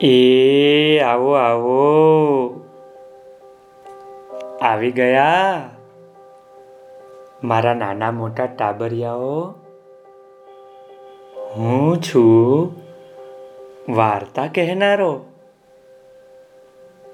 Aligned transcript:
એ 0.00 0.98
આવો 0.98 1.32
આવો. 1.32 1.80
આવી 4.62 4.90
ગયા? 4.90 5.70
મારા 7.44 7.74
નાના 7.74 8.10
મોટા 8.10 8.46
ટાબરિયાઓ? 8.46 9.54
હું 11.56 12.02
છું 12.02 12.72
વાર્તા 13.94 14.46
કહેનારો. 14.46 15.12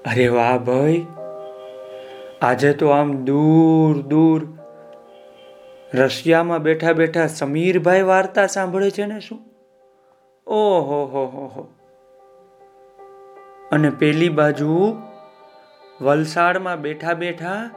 અરે 0.05 0.27
વાહ 0.27 0.57
ભાઈ, 0.57 1.05
આજે 2.41 2.73
તો 2.73 2.89
આમ 2.89 3.11
દૂર 3.13 4.01
દૂર 4.01 4.47
રશિયામાં 5.93 6.59
બેઠા 6.59 6.93
બેઠા 6.93 7.27
સમીરભાઈ 7.27 8.01
વાર્તા 8.01 8.47
સાંભળે 8.47 8.89
છે 8.91 9.05
ને 9.05 9.19
શું? 9.19 9.39
ઓહો, 10.47 11.05
હો 11.05 11.25
હો 11.25 11.47
હો. 11.47 11.67
અને 13.71 13.89
પેલી 13.89 14.29
બાજુ 14.29 15.01
વલસાડમાં 16.01 16.81
બેઠા 16.81 17.13
બેઠા 17.13 17.69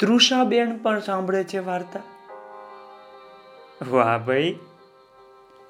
તૃષાબેન 0.00 0.78
પણ 0.78 1.00
સાંભળે 1.00 1.44
છે 1.44 1.58
વાર્તા. 1.58 2.00
વાહ 3.90 4.18
ભાઈ, 4.18 4.58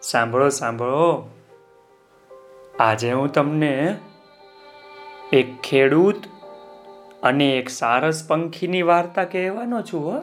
સાંભળો 0.03 0.49
સાંભળો. 0.49 1.31
આજે 2.81 3.13
હું 3.13 3.33
તમને 3.33 3.99
એક 5.33 5.61
ખેડૂત 5.61 6.17
અને 7.23 7.51
એક 7.51 7.69
સારસ 7.69 8.29
પંખીની 8.29 8.83
વાર્તા 8.83 9.25
કહેવાનો 9.25 9.83
છું 9.83 10.05
હો. 10.05 10.23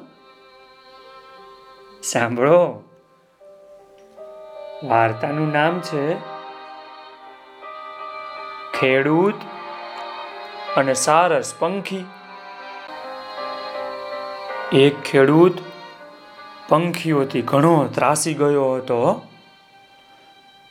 સાંભળો. 2.03 2.83
વાર્તાનું 4.83 5.51
નામ 5.51 5.79
છે 5.79 6.34
ખેડૂત 8.79 9.33
અને 10.75 10.93
સારસ 10.93 11.53
પંખી. 11.59 12.05
એક 14.73 15.01
ખેડૂત 15.01 15.51
પંખીઓથી 16.69 17.41
ઘણો 17.41 17.87
ત્રાસી 17.87 18.33
ગયો 18.33 18.75
હતો. 18.75 19.21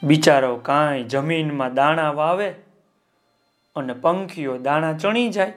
બિચારો 0.03 0.57
કાંઈ 0.57 1.05
જમીનમાં 1.05 1.75
દાણા 1.75 2.11
વાવે 2.11 2.51
અને 3.77 3.93
પંખીઓ 3.93 4.59
દાણા 4.59 4.93
ચણી 4.93 5.29
જાય. 5.29 5.53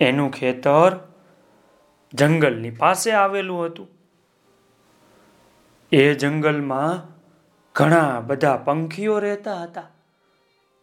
એનું 0.00 0.30
ખેતર 0.30 0.98
જંગલની 2.14 2.70
પાસે 2.70 3.12
આવેલું 3.12 3.66
હતું. 3.66 3.88
એ 5.92 6.14
જંગલમાં 6.14 7.02
ઘણા 7.74 8.20
બધા 8.20 8.56
પંખીઓ 8.56 9.18
રહેતા 9.18 9.62
હતા. 9.62 9.82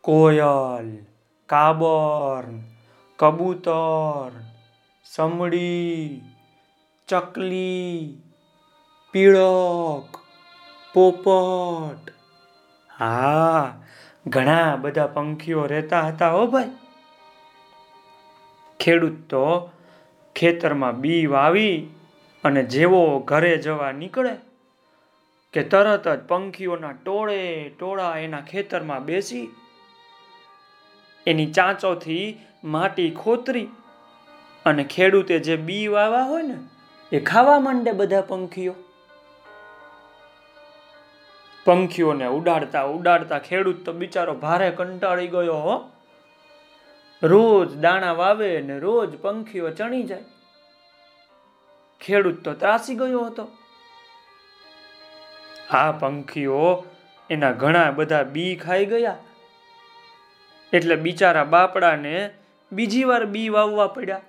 કોયલ, 0.02 1.06
કાબર, 1.46 2.44
કબૂતર, 3.20 4.32
સમડી, 5.04 6.22
ચકલી, 7.08 8.18
પીળક, 9.12 10.18
પોપટ. 10.94 12.12
હા, 12.98 13.74
ઘણા 14.28 14.76
બધા 14.76 15.08
પંખીઓ 15.08 15.66
રહેતા 15.66 16.02
હતા 16.02 16.30
હો 16.30 16.48
ભાઈ. 16.48 16.70
ખેડૂત 18.80 19.30
તો 19.30 19.70
ખેતરમાં 20.36 21.02
બી 21.02 21.26
વાવી 21.26 21.90
અને 22.44 22.64
જેવો 22.64 23.20
ઘરે 23.20 23.58
જવા 23.58 23.92
નીકળે 23.92 24.36
કે 25.54 25.64
તરત 25.64 26.08
જ 26.08 26.20
પંખીઓના 26.28 26.92
ટોળે 26.92 27.70
ટોળા 27.70 28.18
એના 28.18 28.42
ખેતરમાં 28.42 29.06
બેસી 29.06 29.48
એની 31.28 31.52
ચાંચોથી 31.52 32.26
માટી 32.64 33.12
ખોતરી 33.12 33.68
અને 34.66 34.84
ખેડૂતે 34.84 35.40
જે 35.40 35.56
બી 35.56 35.88
વાવા 35.88 36.24
હોય 36.24 36.44
ને, 36.44 36.58
એ 37.12 37.20
ખાવા 37.20 37.60
માંડે 37.60 37.92
બધા 37.92 38.22
પંખીઓ. 38.22 38.76
પંખીઓને 41.66 42.26
ઉડાડતા 42.26 42.84
ઉડાડતા 42.84 43.40
ખેડૂત 43.40 43.86
તો 43.86 43.94
બિચારો 43.94 44.34
ભારે 44.34 44.72
કંટાળી 44.72 45.28
ગયો 45.28 45.60
હો. 45.68 45.76
રોજ 47.24 47.78
દાણા 47.78 48.12
વાવે 48.12 48.62
ને 48.62 48.80
રોજ 48.80 49.16
પંખીઓ 49.22 49.70
ચણી 49.70 50.04
જાય. 50.04 50.24
ખેડૂત 52.02 52.44
તો 52.44 52.54
ત્રાસી 52.54 52.96
ગયો 52.96 53.24
હતો. 53.26 53.48
આ 55.72 55.92
પંખીઓ 55.92 56.86
એના 57.30 57.52
ઘણા 57.52 57.92
બધા 57.92 58.24
બી 58.24 58.56
ખાઈ 58.56 58.86
ગયા. 58.86 59.18
એટલે 60.74 60.96
બિચારા 60.96 61.44
બાપડાને 61.44 62.30
બીજી 62.72 63.04
વાર 63.04 63.26
બી 63.26 63.50
વાવવા 63.50 63.88
પડ્યા. 63.88 64.22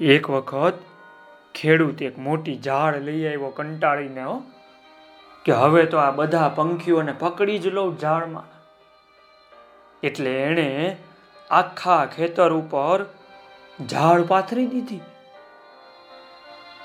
એક 0.00 0.30
વખત 0.30 0.74
ખેડૂત 1.54 2.02
એક 2.02 2.18
મોટી 2.18 2.58
ઝાડ 2.58 2.96
લઈ 2.96 3.26
આવ્યો 3.26 3.48
કંટાળીને, 3.48 4.22
હો, 4.22 4.42
કે 5.44 5.52
હવે 5.52 5.84
તો 5.86 5.96
આ 5.96 6.10
બધા 6.10 6.48
પંખીઓને 6.48 7.12
પકડી 7.12 7.58
જ 7.58 7.66
લઉં 7.66 7.98
ઝાડમાં. 7.98 8.44
એટલે 10.02 10.42
એણે 10.42 10.96
આખા 11.50 12.06
ખેતર 12.06 12.52
ઉપર 12.52 13.06
ઝાડ 13.90 14.22
પાથરી 14.22 14.66
દીધી. 14.66 15.00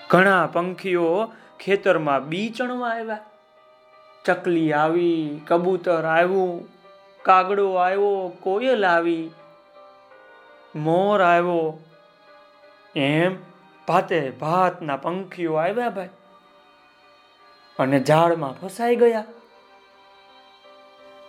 ઘણા 0.09 0.47
પંખીઓ 0.47 1.33
ખેતરમાં 1.59 2.27
બી 2.27 2.49
ચણવા 2.49 2.89
આવ્યા. 2.89 3.19
ચકલી 4.25 4.73
આવી, 4.73 5.41
કબૂતર 5.47 6.05
આવ્યું, 6.05 6.67
કાગડો 7.23 7.73
આવ્યો, 7.73 8.31
કોયલ 8.39 8.85
આવી, 8.85 9.31
મોર 10.75 11.21
આવ્યો. 11.21 11.79
એમ 12.95 13.35
ભાતે 13.87 14.29
ભાતના 14.29 14.97
પંખીઓ 14.97 15.53
આવ્યા 15.53 15.89
ભાઈ. 15.89 16.09
અને 17.79 17.99
ઝાડમાં 17.99 18.53
ફસાઈ 18.53 18.95
ગયા. 18.95 19.25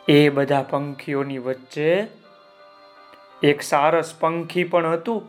એ 0.09 0.29
બધા 0.29 0.63
પંખીઓની 0.63 1.39
વચ્ચે 1.39 2.07
એક 3.43 3.63
સારસ 3.63 4.15
પંખી 4.21 4.65
પણ 4.65 4.87
હતું. 4.87 5.29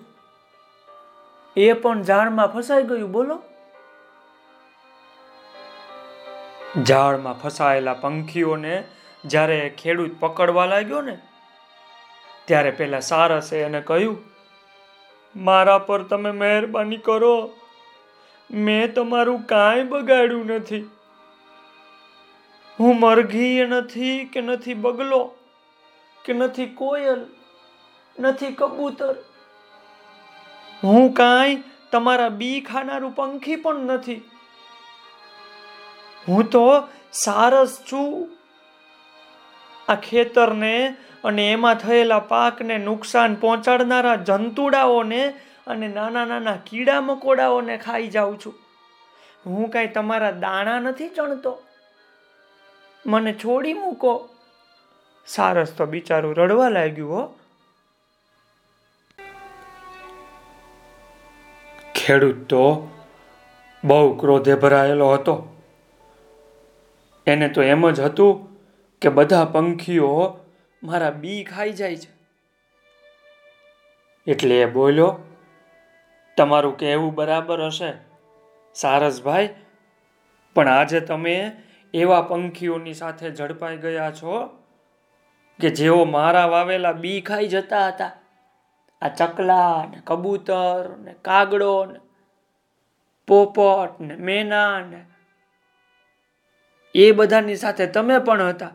એ 1.58 1.74
પણ 1.74 2.04
ઝાડમાં 2.04 2.48
ફસાઈ 2.48 2.84
ગયું, 2.84 3.12
બોલો. 3.12 3.44
ઝાડમાં 6.84 7.34
ફસાયેલા 7.34 7.94
પંખીઓને 7.94 8.84
જ્યારે 9.26 9.70
ખેડૂત 9.70 10.20
પકડવા 10.20 10.66
લાગ્યો 10.66 11.02
ને, 11.02 11.18
ત્યારે 12.46 12.72
પેલા 12.72 13.00
સારસે 13.00 13.62
એને 13.62 13.82
કહ્યું, 13.82 14.18
મારા 15.36 15.78
પર 15.78 16.04
તમે 16.04 16.32
મહેરબાની 16.32 16.98
કરો. 16.98 17.52
મેં 18.52 18.94
તમારું 18.94 19.42
કાંઈ 19.42 19.84
બગાડ્યું 19.84 20.46
નથી. 20.46 20.90
હું 22.80 23.00
મરઘી 23.00 23.66
નથી 23.66 24.26
કે 24.26 24.42
નથી 24.42 24.74
બગલો, 24.74 25.36
કે 26.26 26.34
નથી 26.34 26.66
કોયલ, 26.66 27.26
નથી 28.20 28.48
કબૂતર. 28.48 29.16
હું 30.84 31.14
કાંઈ 31.14 31.64
તમારા 31.92 32.30
બી 32.30 32.62
ખાનારું 32.62 33.16
પંખી 33.16 33.56
પણ 33.56 33.76
નથી. 33.76 34.22
હું 36.28 36.50
તો 36.50 36.84
સારસ 37.14 37.84
છું. 37.92 38.38
આ 39.88 39.96
ખેતરને 39.96 40.98
અને 41.24 41.52
એમાં 41.52 41.76
થયેલા 41.76 42.20
પાકને 42.20 42.78
નુકસાન 42.78 43.36
પહોંચાડનારા 43.36 44.16
જંતુડાઓને 44.16 45.34
અને 45.68 45.88
નાના 45.88 46.26
નાના 46.26 46.56
કીડા 46.56 47.02
મકોડાઓને 47.02 47.78
ખાઈ 47.78 48.08
જાઉં 48.08 48.40
છું. 48.40 48.54
હું 49.46 49.70
કાંઈ 49.70 49.88
તમારા 49.88 50.32
દાણા 50.32 50.80
નથી 50.80 51.10
ચણતો? 51.10 51.62
મને 53.06 53.34
છોડી 53.34 53.74
મૂકો. 53.74 54.30
સારસ 55.28 55.72
તો 55.72 55.86
બિચારું 55.86 56.36
રડવા 56.36 56.70
લાગ્યું 56.70 57.12
હો. 57.12 57.40
ખેડૂત 61.96 62.46
તો 62.50 62.92
બહુ 63.84 64.18
ક્રોધે 64.18 64.56
ભરાયેલો 64.56 65.14
હતો. 65.14 65.55
એને 67.28 67.50
તો 67.50 67.62
એમ 67.62 67.92
જ 67.92 68.00
હતું 68.00 68.34
કે 69.02 69.10
બધા 69.10 69.46
પંખીઓ 69.46 70.40
મારા 70.84 71.10
બી 71.10 71.44
ખાઈ 71.44 71.72
જાય 71.72 71.96
છે. 71.96 72.12
એટલે 74.28 74.56
એ 74.56 74.66
બોલ્યો, 74.66 75.20
તમારું 76.38 76.78
કહેવું 76.78 77.16
બરાબર 77.16 77.66
હશે, 77.66 77.94
સારસભાઈ, 78.76 79.50
પણ 80.56 80.68
આજે 80.68 81.00
તમે 81.00 81.52
એવા 81.94 82.22
પંખીઓની 82.22 82.94
સાથે 82.94 83.32
ઝડપાઈ 83.32 83.78
ગયા 83.78 84.12
છો 84.12 84.46
કે 85.60 85.70
જેઓ 85.70 86.06
મારા 86.06 86.46
વાવેલા 86.46 86.92
બી 86.92 87.22
ખાઈ 87.22 87.48
જતા 87.48 87.88
હતા. 87.88 88.12
આ 89.02 89.10
ચકલા 89.10 89.86
ને 89.92 90.02
કબૂતર 90.04 90.98
ને 90.98 91.16
કાગડો 91.22 91.86
ને 91.86 92.00
પોપટ 93.28 94.00
ને 94.00 94.16
મેના 94.16 94.80
ને 94.80 95.15
એ 96.96 97.12
બધાની 97.12 97.56
સાથે 97.56 97.88
તમે 97.88 98.20
પણ 98.20 98.42
હતા. 98.42 98.72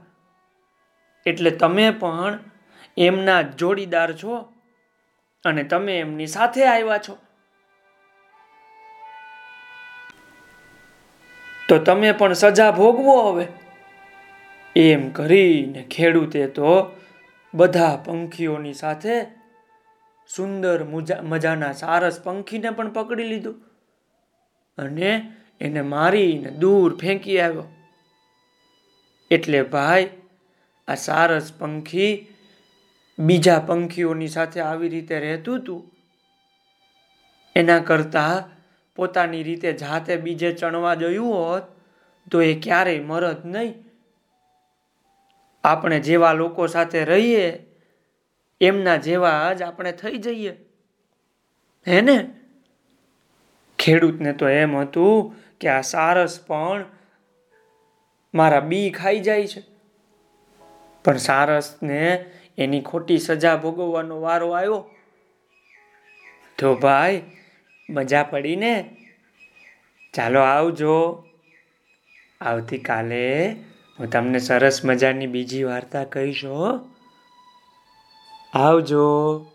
એટલે 1.27 1.51
તમે 1.51 1.91
પણ 1.91 2.39
એમના 2.97 3.43
જોડીદાર 3.43 4.13
છો 4.13 4.53
અને 5.45 5.63
તમે 5.63 5.99
એમની 6.01 6.27
સાથે 6.27 6.67
આવ્યા 6.67 6.99
છો. 6.99 7.19
તો 11.69 11.79
તમે 11.79 12.13
પણ 12.13 12.33
સજા 12.33 12.71
ભોગવો 12.71 13.33
હવે. 13.33 13.47
એમ 14.77 15.11
કરીને 15.11 15.83
ખેડૂતે 15.83 16.47
તો 16.47 17.01
બધા 17.55 18.03
પંખીઓની 18.05 18.73
સાથે 18.73 19.25
સુંદર 20.37 20.85
મજાના 21.23 21.73
સારસ 21.73 22.23
પંખીને 22.23 22.71
પણ 22.71 22.91
પકડી 22.91 23.25
લીધું 23.25 23.55
અને 24.79 25.33
એને 25.61 25.81
મારીને 25.83 26.51
દૂર 26.51 26.97
ફેંકી 26.97 27.41
આવ્યો. 27.41 27.80
એટલે 29.31 29.63
ભાઈ, 29.63 30.11
આ 30.89 30.95
સારસ 30.95 31.53
પંખી 31.59 32.27
બીજા 33.19 33.59
પંખીઓની 33.59 34.29
સાથે 34.29 34.61
આવી 34.61 34.89
રીતે 34.89 35.21
રહેતું 35.21 35.59
હતું 35.59 35.91
એના 37.57 37.79
કરતાં 37.79 38.61
પોતાની 38.97 39.43
રીતે 39.43 39.73
જાતે 39.73 40.17
બીજે 40.17 40.53
ચણવા 40.53 40.95
જયું 40.95 41.35
હોત, 41.35 41.63
તો 42.31 42.43
એ 42.43 42.61
ક્યારેય 42.61 43.01
મરત 43.01 43.47
નહીં. 43.47 43.75
આપણે 45.65 46.01
જેવા 46.01 46.33
લોકો 46.33 46.67
સાથે 46.67 47.05
રહીએ, 47.05 47.67
એમના 48.61 48.97
જેવા 48.97 49.53
જ 49.53 49.63
આપણે 49.63 49.93
થઈ 49.93 50.17
જઈએ. 50.17 50.57
હે 51.89 52.01
ને? 52.01 52.31
ખેડૂતને 53.79 54.33
તો 54.33 54.49
એમ 54.49 54.77
હતું 54.77 55.35
કે 55.61 55.69
આ 55.69 55.81
સારસ 55.81 56.41
પણ 56.47 56.85
મારા 58.35 58.61
બી 58.61 58.91
ખાઈ 58.91 59.21
જાય 59.21 59.47
છે. 59.47 59.63
પણ 61.05 61.17
સારસને 61.17 62.25
એની 62.59 62.81
ખોટી 62.81 63.19
સજા 63.19 63.57
ભોગવવાનો 63.57 64.21
વારો 64.21 64.51
આવ્યો. 64.51 64.91
તો 66.59 66.75
ભાઈ, 66.75 67.23
મજા 67.91 68.23
પડી 68.23 68.57
ને? 68.57 68.97
ચાલો 70.15 70.41
આવજો. 70.41 71.25
આવતીકાલે 72.41 73.51
હું 73.99 74.11
તમને 74.11 74.39
સરસ 74.39 74.85
મજાની 74.85 75.27
બીજી 75.27 75.65
વાર્તા 75.65 76.05
કહીશ 76.05 76.43
આવજો. 78.55 79.47